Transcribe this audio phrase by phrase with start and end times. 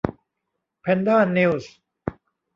[0.79, 1.71] แพนด้านิวส์